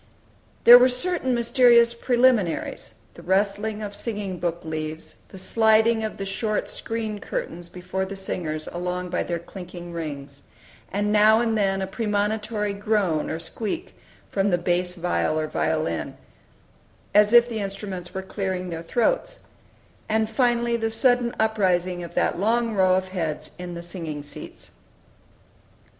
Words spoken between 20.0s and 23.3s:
and finally the sudden uprising of that long row of